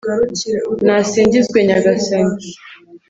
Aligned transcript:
nasingizwe 0.85 1.57
nyagasani 1.69 2.35